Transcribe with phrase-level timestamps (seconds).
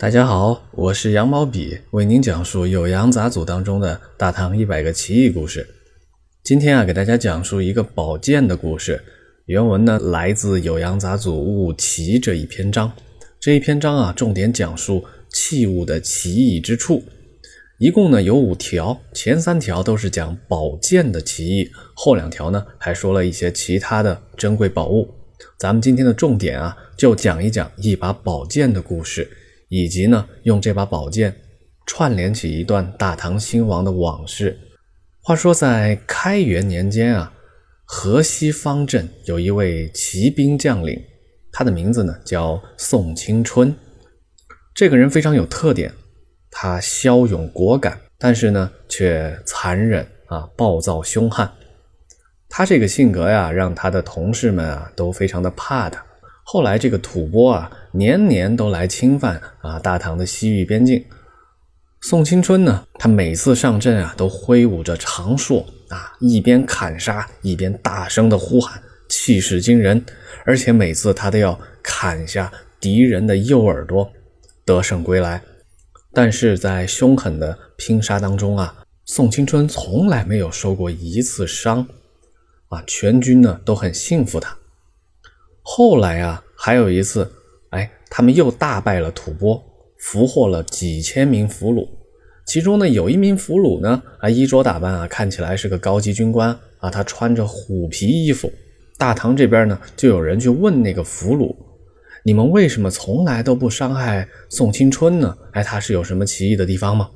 [0.00, 5.68] 大家好，我是羊毛笔，为您讲述《酉阳杂俎》当中的大唐一百个奇异故事。
[6.42, 9.04] 今天啊，给大家讲述一个宝剑的故事。
[9.44, 12.90] 原文呢来自《酉阳杂俎·物奇》这一篇章。
[13.38, 17.04] 这一篇章啊，重点讲述器物的奇异之处。
[17.78, 25.12] 一共呢有五条，前三条都是讲宝剑的奇异，后两条呢还说了一些其他的珍贵宝物。
[25.58, 29.30] 咱们今天的重点啊，就讲一讲一把宝剑的故事。
[29.70, 31.34] 以及呢，用这把宝剑
[31.86, 34.58] 串联起一段大唐兴亡的往事。
[35.22, 37.32] 话说在开元年间啊，
[37.84, 41.00] 河西方镇有一位骑兵将领，
[41.52, 43.74] 他的名字呢叫宋青春。
[44.74, 45.92] 这个人非常有特点，
[46.50, 51.50] 他骁勇果敢，但是呢却残忍啊，暴躁凶悍。
[52.48, 56.04] 他这个性格呀，让他的同事们啊都非常的怕他。
[56.44, 61.04] 后来这个吐蕃啊，年年都来侵犯啊大唐的西域边境。
[62.02, 70.02] 宋青春呢，他每次上阵啊，都挥舞着长槊啊，一边砍杀一边大声的呼喊，气势惊人。
[70.46, 74.10] 而且每次他都要砍下敌人的右耳朵，
[74.64, 75.42] 得胜归来。
[76.12, 78.74] 但是在凶狠的拼杀当中啊，
[79.04, 81.86] 宋青春从来没有受过一次伤，
[82.70, 84.56] 啊，全军呢都很信服他。
[85.72, 87.30] 后来啊，还有一次，
[87.68, 89.62] 哎，他们又大败了吐蕃，
[90.00, 91.86] 俘获了几千名俘虏。
[92.44, 98.52] 其中呢，有一名俘虏呢，啊，衣着打扮啊，看起来是个高级军官啊，他穿着虎皮衣服。
[98.98, 101.54] 大唐这边呢，就有人去问那个俘虏
[102.26, 105.38] ：“你们为什么从来都不伤害宋青春呢？
[105.52, 107.08] 哎，他是有什么奇异的地方吗？”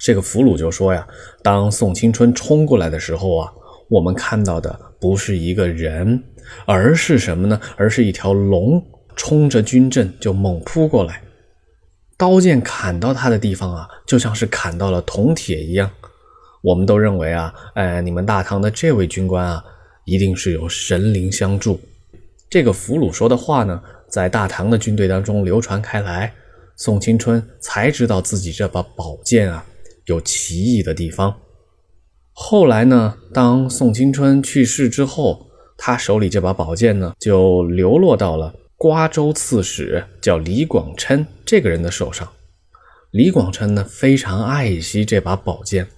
[0.00, 1.06] 这个俘虏就说呀
[1.44, 3.52] ：“当宋青春冲过来的时候啊。”
[3.88, 6.22] 我们看到的不是一个人，
[6.66, 7.60] 而是什么呢？
[7.76, 8.84] 而是一条龙
[9.16, 11.22] 冲着军阵就猛扑过来，
[12.16, 15.90] 刀剑砍到他的地方啊，就像是砍到了铜铁一样。
[16.60, 19.64] 我们都认为啊，哎，你们大唐的这位军官啊，
[20.04, 21.80] 一定是有神灵相助。
[22.50, 26.32] 这个俘虏说的话呢，在大唐的军队当中流传开来，
[26.76, 29.64] 宋青春才知道自己这把宝剑啊，
[30.06, 31.34] 有奇异的地方。
[32.40, 42.26] 后来呢，当宋青春去世之后，他手里这把宝剑呢，就流落到了瓜州刺史叫李广琛这个人的手上。
[43.10, 45.88] 李广琛呢，非常爱惜这把宝剑，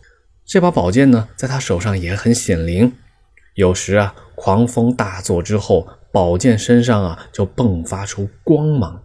[0.46, 2.90] 这把宝剑呢，在他手上也很显灵。
[3.54, 9.02] 有时啊，狂风大作之后，宝剑身上啊，就迸发出光芒，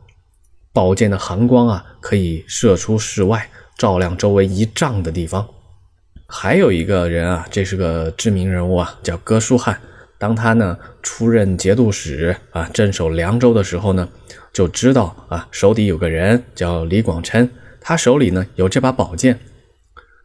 [0.72, 5.46] 宝剑的寒光啊，可以射出室外，照亮周围一丈的地方。
[6.28, 9.80] 还有一个人啊，这是个知名人物啊，叫哥舒翰。
[10.18, 14.10] 当他呢出任节度使啊，镇守凉州的时候呢，
[14.52, 17.50] 就知道啊手底有个人叫李广琛，
[17.80, 19.40] 他手里呢有这把宝剑。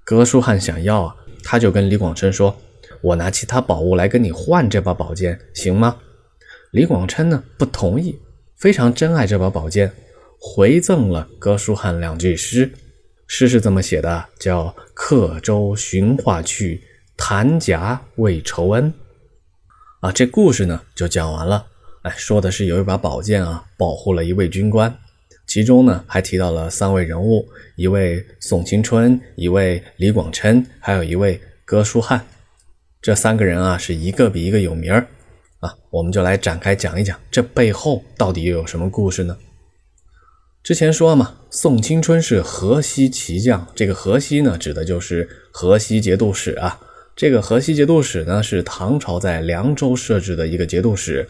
[0.05, 2.57] 哥舒翰想要啊，他就跟李广琛说
[3.03, 5.97] ：“我拿其他宝物来跟你换这把宝剑，行吗？”
[6.73, 8.19] 李广琛呢不同意，
[8.57, 9.93] 非常珍爱这把宝剑，
[10.41, 12.73] 回赠了哥舒翰两句诗。
[13.33, 16.83] 诗是这么写的，叫“客舟寻画去，
[17.17, 18.93] 弹夹为酬恩”。
[20.03, 21.65] 啊，这故事呢就讲完了。
[22.03, 24.93] 哎，说的是有一把宝剑啊，保护了一位军官。
[25.47, 32.21] 其中呢还提到了三位人物：一位宋青春，一位李广琛，还有一位哥舒翰。
[33.01, 35.07] 这三个人啊是一个比一个有名儿。
[35.61, 39.39] 啊，我们就来展开讲一讲，这背后到底又有什么故事呢？
[40.63, 43.67] 之前说嘛，宋青春是河西骑将。
[43.75, 46.79] 这个河西呢，指的就是河西节度使啊。
[47.17, 51.27] 这个河西节度使呢，是唐朝在凉州设置的一个节度使。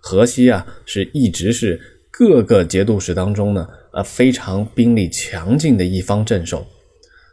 [0.00, 1.80] 河西啊，是一直是
[2.10, 6.66] 各个节度使当中呢，呃，非常兵力强劲的一方镇守。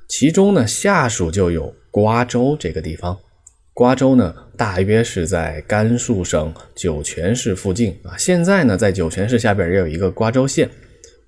[0.07, 3.17] 其中呢，下属就有瓜州这个地方。
[3.73, 8.15] 瓜州呢，大约是在甘肃省酒泉市附近啊。
[8.17, 10.69] 现在呢，在酒泉市下边也有一个瓜州县。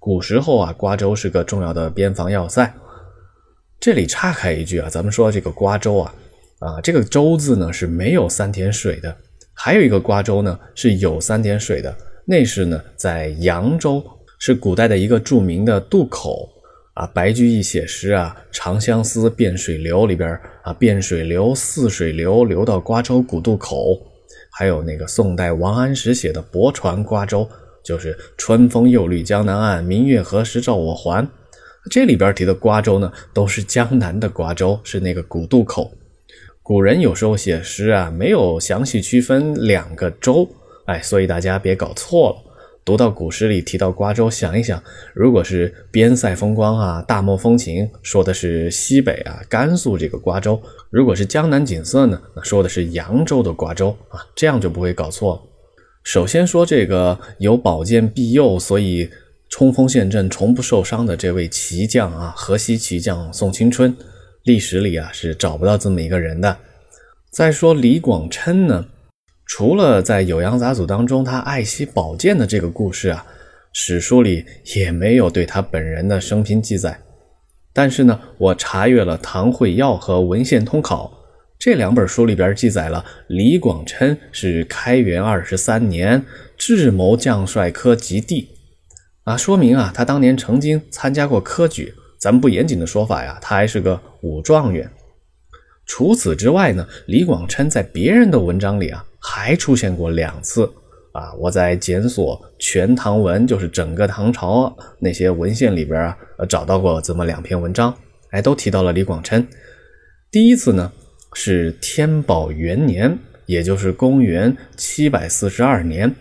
[0.03, 2.73] 古时候啊，瓜州是个重要的边防要塞。
[3.79, 6.13] 这里岔开一句啊，咱们说这个瓜州啊，
[6.59, 9.15] 啊，这个州字呢是没有三点水的。
[9.53, 11.95] 还有一个瓜州呢是有三点水的，
[12.25, 14.03] 那是呢在扬州，
[14.39, 16.49] 是古代的一个著名的渡口
[16.95, 17.07] 啊。
[17.13, 23.97] 白居易写诗啊，《长相思》汴水流里边啊，汴水流，泗水流，流到瓜州古渡口。
[24.51, 27.45] 还有那个宋代王安石写的《泊船瓜州》。
[27.83, 31.27] 就是春风又绿江南岸，明月何时照我还？
[31.91, 35.91] 这里边提的瓜州呢，都是江南的瓜州，是那个古渡口。
[36.61, 40.49] 古人有时候写诗啊，没有详细区分两个州，
[40.85, 42.51] 哎，所以大家别搞错了。
[42.85, 44.81] 读到古诗里提到瓜州，想一想，
[45.13, 50.57] 如果是边塞风光啊、大漠风情，说的是西北啊、甘肃这个瓜州；
[50.89, 55.41] 如果是江南景色呢，那说的是扬州的瓜州啊，这样就不会搞错了。
[56.03, 59.09] 首先说这个有宝剑庇佑，所以
[59.49, 63.95] 冲锋陷阵从不受伤的这位骑将啊，河西骑将宋青春，
[64.43, 66.57] 历史里啊是找不到这么一个人的。
[67.31, 68.85] 再说李广琛呢？
[69.45, 73.25] 除了在《酉阳杂俎》当中他爱惜宝剑的这个故事啊，
[73.71, 74.45] 史书里
[74.75, 76.99] 也没有对他本人的生平记载。
[77.71, 81.05] 但是呢，我查阅了《唐会要》和《文献通考》
[81.63, 86.21] 这两本书里边记载了李广琛是开元二十三年
[86.57, 88.49] 智谋将帅科及第，
[89.23, 91.93] 啊，说明啊他当年曾经参加过科举。
[92.19, 94.91] 咱们不严谨的说法呀，他还是个武状元。
[95.85, 99.05] 除此之外呢，李广琛在别人的文章里啊。
[99.21, 100.69] 还出现过两次
[101.13, 101.33] 啊！
[101.35, 106.17] 我在检索《全唐文》，就是整个唐朝那些文献里边啊，
[106.49, 107.95] 找到过这么两篇文章，
[108.31, 109.47] 哎，都提到了李广琛。
[110.29, 110.91] 第一次呢
[111.33, 116.13] 是天宝元年，也就是公元七百四十二年。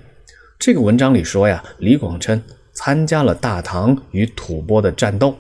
[0.58, 2.42] 这个文章里说呀，李广琛
[2.72, 5.36] 参加了大唐与吐蕃的战斗。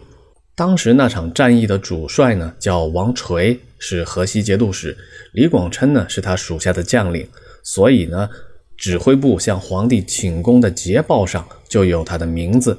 [0.54, 4.96] 当时那场战役的主帅呢叫王垂，是河西节度使。
[5.32, 7.26] 李广琛呢是他属下的将领。
[7.62, 8.28] 所以呢，
[8.76, 12.76] 指挥部向皇帝请功的捷报上就有他的名字。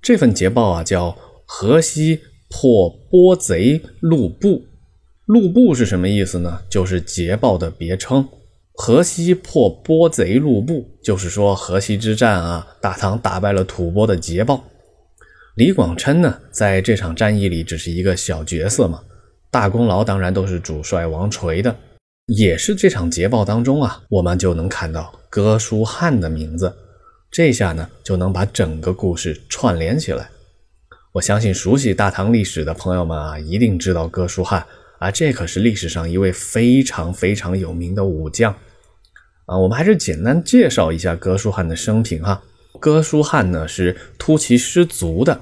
[0.00, 1.16] 这份捷报啊，叫
[1.46, 4.64] “河西破波贼路部”。
[5.32, 6.60] 路布是什么意思呢？
[6.68, 8.28] 就是捷报的别称。
[8.74, 14.62] 河西破波贼路布，就是说河西之战啊，大唐打败了吐蕃的捷报。
[15.54, 19.00] 李广琛呢，在这场战役里只是一个小角色嘛，
[19.50, 21.74] 大功劳当然都是主帅王垂的。
[22.26, 26.70] 也是这场捷报当中啊，我们就能看到哥舒翰的名字，
[27.30, 30.28] 这下呢就能把整个故事串联起来。
[31.12, 34.66] 我相信熟悉大唐历史的朋友们啊，一定知道哥舒翰
[35.02, 38.54] 啊，这可是历史上一位非常非常有名的武将
[39.46, 39.58] 啊。
[39.58, 42.40] 我们还是简单介绍一下哥舒翰的生平哈。
[42.78, 45.40] 哥舒翰呢是突骑师族的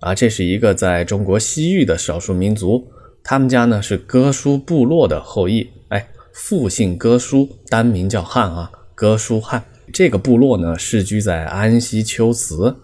[0.00, 2.90] 啊，这是一个在中国西域的少数民族，
[3.22, 5.68] 他们家呢是哥舒部落的后裔。
[5.88, 9.62] 哎父姓哥舒，单名叫汉啊，哥舒翰
[9.92, 12.74] 这个部落呢，世居在安西秋瓷。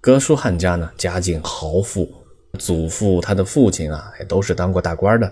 [0.00, 2.10] 哥舒翰家呢，家境豪富，
[2.58, 5.30] 祖父他的父亲啊，也都是当过大官的。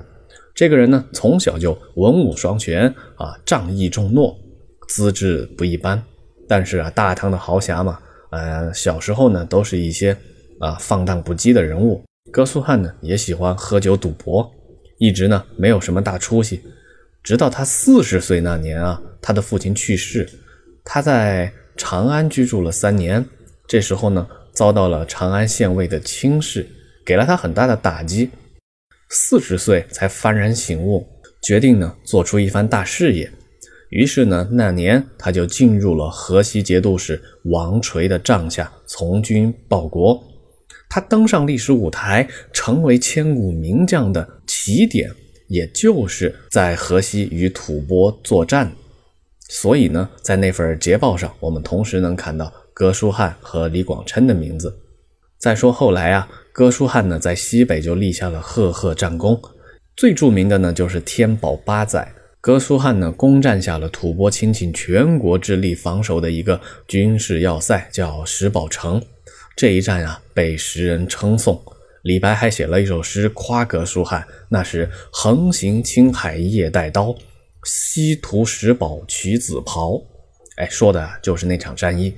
[0.55, 4.39] 这个人呢，从小就文武双全啊，仗义重诺，
[4.89, 6.03] 资质不一般。
[6.49, 7.99] 但是啊，大唐的豪侠嘛，
[8.31, 10.17] 呃，小时候呢，都是一些
[10.59, 12.03] 啊放荡不羁的人物。
[12.31, 14.49] 哥舒翰呢，也喜欢喝酒赌博，
[14.99, 16.61] 一直呢，没有什么大出息。
[17.23, 20.29] 直到他四十岁那年啊，他的父亲去世，
[20.85, 23.25] 他在长安居住了三年。
[23.67, 26.67] 这时候呢，遭到了长安县尉的轻视，
[27.07, 28.29] 给了他很大的打击。
[29.15, 31.07] 四十岁才幡然醒悟，
[31.43, 33.31] 决定呢做出一番大事业。
[33.91, 40.19] 于是呢，那年他就进入了河西节度使王垂的帐下，从军报国。
[40.89, 45.11] 他登上历史舞台，成为千古名将的起点。
[45.49, 48.73] 也就是在河西与吐蕃作战，
[49.51, 54.75] 所以呢，在那份捷报上，我们同时能看到哥舒翰和李广琛的名字。
[55.37, 59.41] 再说后来啊，哥舒翰呢在西北就立下了赫赫战功，
[59.97, 69.03] 最著名的呢就是天宝八载，哥舒翰呢攻占下了吐蕃倾尽全国之力防守的一个军事要塞，叫石宝城。
[69.57, 71.59] 这一战啊，被时人称颂。
[72.03, 77.15] 李白还写了一首诗夸哥舒翰，那是“横行青海夜带刀，
[77.65, 80.03] 西屠石宝取紫袍”。
[80.57, 82.15] 哎，说的就是那场战役。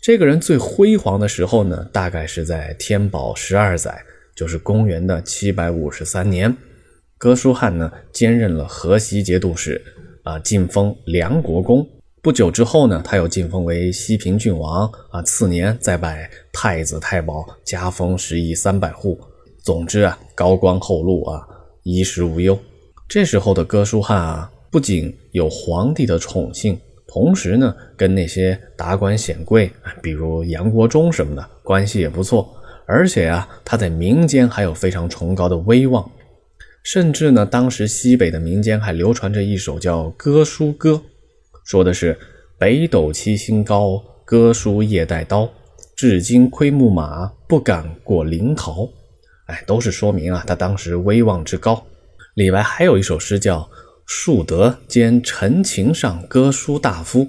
[0.00, 4.00] 这个人最辉煌的时候呢，大概是在天宝十二载，
[4.34, 6.56] 就是公元的七百五十三年。
[7.18, 9.82] 哥舒翰呢，兼任了河西节度使，
[10.22, 11.86] 啊，晋封梁国公。
[12.22, 15.20] 不久之后呢，他又晋封为西平郡王啊。
[15.22, 19.18] 次年再拜太子太保，加封十邑三百户。
[19.64, 21.44] 总之啊，高官厚禄啊，
[21.82, 22.56] 衣食无忧。
[23.08, 26.78] 这时候的哥舒翰啊，不仅有皇帝的宠幸，
[27.10, 29.72] 同时呢，跟那些达官显贵，
[30.02, 32.54] 比如杨国忠什么的，关系也不错。
[32.86, 36.08] 而且啊，他在民间还有非常崇高的威望。
[36.84, 40.92] 甚至呢，当时西北的民间还流传着一首叫《哥舒歌》。
[41.64, 42.18] 说的是
[42.58, 45.50] 北斗七星高，哥舒夜带刀，
[45.96, 48.88] 至今窥牧马，不敢过临洮。
[49.46, 51.82] 哎，都是说明啊，他当时威望之高。
[52.34, 53.60] 李白还有一首诗叫
[54.08, 57.26] 《树德兼陈情上歌书大夫》，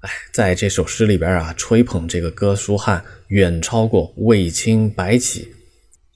[0.00, 5.48] 哎，在这首诗里边啊，吹捧这个哥舒翰远超过卫青、白起。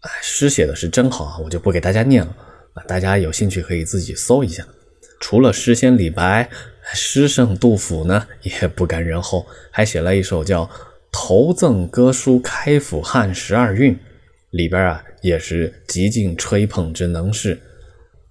[0.00, 2.36] 哎，诗写的是真好啊，我就不给大家念了
[2.74, 4.62] 啊，大家有兴趣可以自己搜一下。
[5.20, 6.50] 除了诗仙李白，
[6.92, 10.66] 诗圣杜甫呢也不甘人后，还写了一首叫
[11.10, 13.94] 《投赠哥舒开府汉十二韵》，
[14.50, 17.58] 里边啊也是极尽吹捧之能事。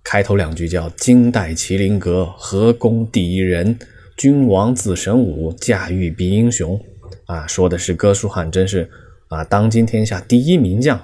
[0.03, 3.79] 开头两句叫“金代麒麟阁，河宫第一人。
[4.15, 6.79] 君王自神武，驾驭必英雄。”
[7.25, 8.89] 啊，说的是哥舒翰真是
[9.29, 11.01] 啊，当今天下第一名将。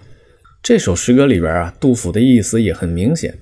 [0.62, 3.40] 这首诗歌里边啊，杜甫的意思也很明显：“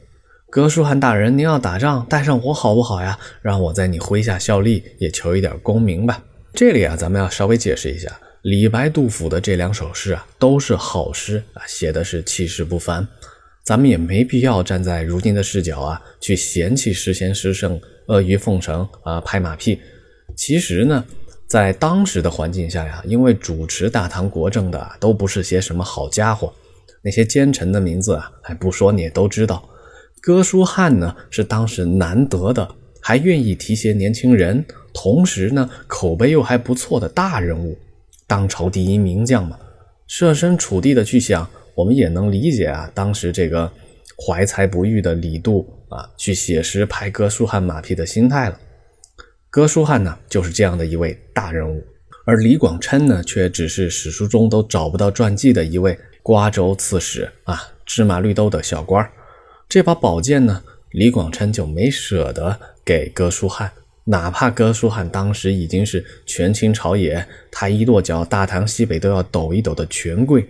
[0.50, 3.18] 哥舒翰大人，您要打仗，带上我好不好呀？
[3.42, 6.24] 让我在你麾下效力，也求一点功名吧。”
[6.54, 13.06] 这里啊，咱们要稍微解释一下，李白、杜甫的这两首诗啊，都是好诗啊，写的是气势不凡。
[13.68, 19.78] 咱们也没必要站在如今的视角啊，去嫌弃诗仙诗圣、阿谀奉承啊、拍马屁。
[20.38, 21.04] 其实呢，
[21.48, 26.54] 在当时的环境下呀，因为主持大唐国政的都不是些什么好家伙，
[27.02, 29.68] 那些奸臣的名字啊，还不说你也都知道。
[30.22, 32.66] 哥舒翰呢，是当时难得的，
[33.02, 37.78] 还愿意提携年轻人，同时呢，口碑又还不错的大人物，
[38.26, 39.60] 当朝第一名将嘛。
[40.08, 41.46] 设身处地的去想。
[41.78, 43.72] 我们也能理解啊，当时这个
[44.18, 48.60] 怀才不遇的李杜啊，去写诗拍哥舒翰马屁的心态了。
[49.52, 51.86] 哥舒翰呢，就是这样的一位大人物，
[52.26, 59.08] 而李广琛呢，却只是史书中都找不到传记的一位瓜州刺史啊，芝麻绿豆的小官
[59.70, 63.72] 这把宝剑呢，李广琛就没舍得给哥舒翰，
[64.06, 70.44] 哪怕哥舒翰当时已经是权倾朝野，他一跺脚，大唐西北都要抖一抖的权贵。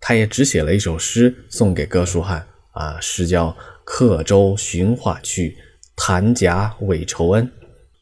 [0.00, 3.48] 他也只写了一首诗送给哥舒翰啊，诗叫
[3.84, 5.56] 《刻舟寻话去，
[5.96, 7.46] 弹夹慰仇恩》。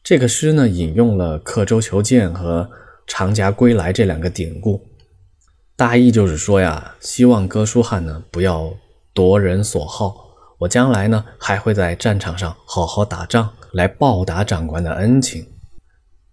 [0.03, 2.69] 这个诗呢，引用了“刻舟求剑”和
[3.07, 4.85] “长夹归来”这两个典故，
[5.75, 8.71] 大意就是说呀，希望哥舒翰呢不要
[9.13, 10.15] 夺人所好，
[10.59, 15.43] 我将来呢还会在战场上好好打仗，来报答长官的恩情。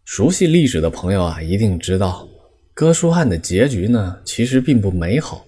[0.04, 2.28] 熟悉历史的朋友啊，一定知道，
[2.74, 5.46] 哥舒翰的结局呢，其实并不美好。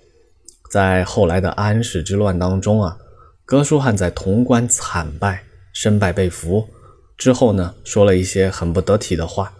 [0.74, 2.98] 在后来的安史之乱当中啊，
[3.44, 6.68] 哥舒翰在潼关惨败，身败被俘
[7.16, 9.52] 之后呢，说了一些很不得体的话。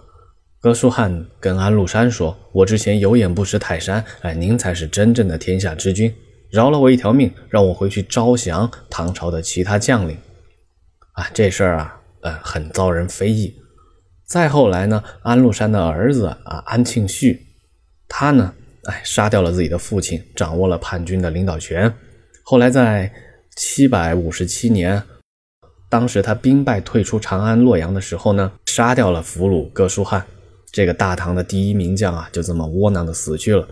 [0.61, 6.12] 哥舒翰跟安禄山说：“我之前有眼不识泰山，哎，您才是真正的天下之君，
[6.50, 10.18] 饶了我一条命，让我回去招降唐朝的其他将领。”
[11.14, 13.54] 啊，这事儿啊，呃，很遭人非议。
[14.26, 17.47] 再后来呢，安禄山的儿子啊，安庆绪，
[18.09, 18.52] 他呢。
[18.85, 21.93] 哎，杀掉了自己的父亲，掌握了叛军的领导权。
[22.43, 23.11] 后来在
[23.57, 25.03] 七百五十七年，
[25.88, 30.25] 当时他兵败退出长安、洛阳的时候呢，杀掉了俘虏哥舒翰，
[30.71, 33.67] 这个大唐的第一名将啊，就这么窝囊的死去了。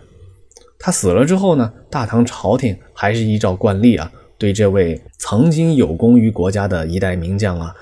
[0.79, 7.75] 他死了之后呢，大唐朝廷还是依照惯例啊，对这位曾经有功于国家的一代名将啊，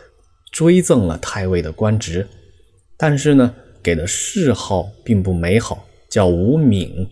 [0.52, 2.28] 追赠了太尉的官职，
[2.98, 7.08] 但是呢，给的谥号并不美好，叫吴敏。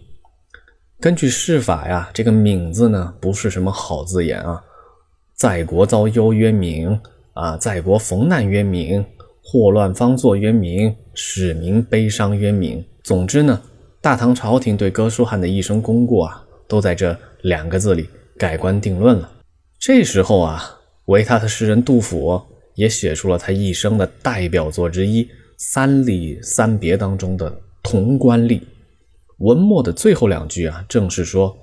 [1.02, 4.62] 根据释法呀，这个“敏”字呢，不是什么好字眼啊。
[5.34, 7.00] 在国遭忧曰敏
[7.32, 9.06] 啊，在国逢难曰敏，
[9.42, 12.86] 祸乱方作曰敏，使民悲伤曰敏。
[13.02, 13.62] 总之呢，
[14.02, 19.32] 大唐朝廷对哥舒翰的一生功过啊，都在这两个字里盖棺定论了。
[19.80, 22.42] 这时候啊，维他的诗人杜甫
[22.76, 25.24] 也写出了他一生的代表作之一
[25.56, 27.50] 《三吏三别》当中的
[27.82, 28.60] 《潼关吏》。
[29.40, 31.58] 文末的最后两句啊，正是说：“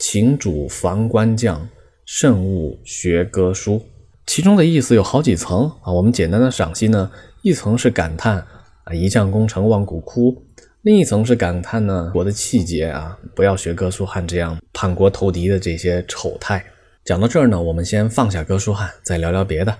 [0.00, 1.68] 请主防官将，
[2.04, 3.80] 慎勿学歌书。”
[4.26, 5.92] 其中的意思有好几层啊。
[5.92, 7.08] 我们简单的赏析呢，
[7.42, 8.44] 一层是感叹
[8.82, 10.42] 啊，一将功成万骨枯；
[10.82, 16.64] 另一层是感叹呢，国的气节啊，不要学哥舒翰这样叛国投敌的这些丑态。
[17.04, 19.78] 讲到这儿呢，我们先放下哥舒翰，再聊聊别的。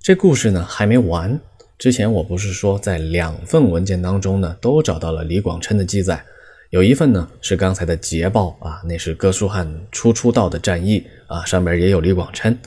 [0.00, 1.38] 这故事呢还没完。
[1.76, 6.24] 之前我不是说在两份文件当中呢，都找到了李广琛的记载。
[6.70, 12.58] 有一份呢是刚才的捷报啊，那是哥舒翰初出道的战役啊，上面也有李广琛。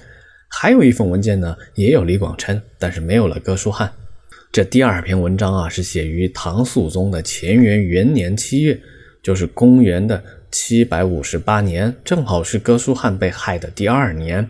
[0.49, 3.91] 还有一份文件呢，也有李广琛，但是没有了哥舒翰。
[4.51, 8.79] 这第二篇文章啊，是写于唐肃宗的乾元元年七月，
[9.21, 14.49] 就是公元的七百五十八年，正好是哥舒翰被害的第二年。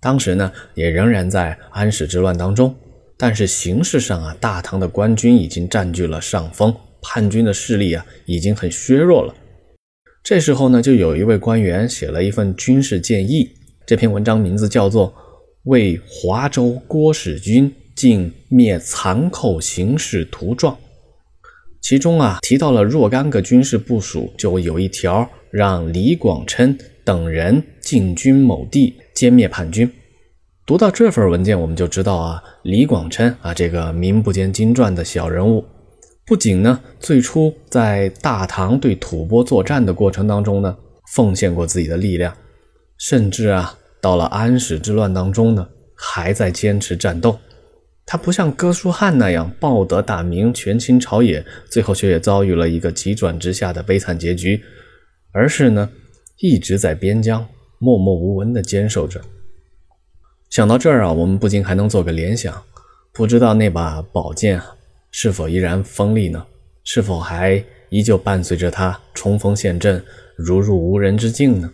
[0.00, 2.74] 当时呢，也仍然在安史之乱当中，
[3.18, 6.74] 但是形势上啊，大唐的官军已经占据了上风。
[7.08, 9.32] 叛军的势力啊，已经很削弱了。
[10.24, 13.48] 这时候呢，就有一位官员写了一份军事建议。
[13.86, 15.08] 这篇文章名字叫做
[15.62, 20.74] 《为华州郭使君尽灭残寇形势图状》。
[21.80, 29.88] 其中啊提到了若干个军事部署，就有一条让李广琛等人进军某地，歼灭叛军。
[30.66, 35.64] 读到这份文件，我们就知道啊，李广琛啊这个名不见经传的小人物，
[36.26, 40.76] 不仅呢最初在大唐对吐蕃作战的过程当中呢，
[41.12, 42.36] 奉献过自己的力量，
[42.98, 47.38] 甚至啊到了安史之乱当中呢，还在坚持战斗。
[48.04, 54.60] 他不像哥舒翰那样报得大名，权倾朝野，最后却也遭遇了一个急转直下的悲惨结局，
[55.32, 55.88] 而是呢，
[56.38, 57.46] 一直在边疆
[57.78, 59.20] 默默无闻地坚守着。
[60.50, 62.62] 想到这儿啊，我们不禁还能做个联想：
[63.12, 64.60] 不知道那把宝剑，
[65.18, 66.46] 是否依然锋利呢？
[66.84, 70.04] 是否还依旧伴随着他冲锋陷阵，
[70.36, 71.72] 如入无人之境呢？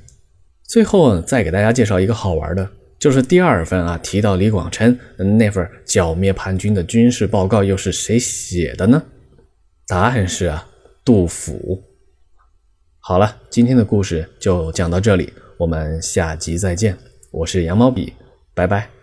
[0.62, 2.70] 最后再给大家介绍一个好玩的。
[3.00, 4.96] 就是第二份啊，提到李广琛
[5.36, 9.02] 那份剿灭叛军的军事报告，又是谁写的呢？
[9.88, 10.68] 答案是啊，
[11.04, 11.82] 杜甫。
[13.00, 16.96] 好了，今天的故事就讲到这里，我们下集再见。
[17.32, 18.12] 我是羊毛笔，
[18.54, 19.01] 拜拜。